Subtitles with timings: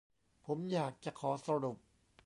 [0.45, 1.77] ผมอยากจะขอสรุป